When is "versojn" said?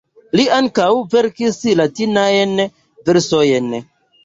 3.11-3.73